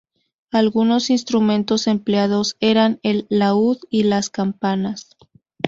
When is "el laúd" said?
3.03-3.77